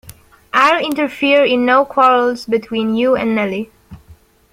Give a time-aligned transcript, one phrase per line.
[0.51, 3.69] I’ll interfere in no quarrels between you and Nelly.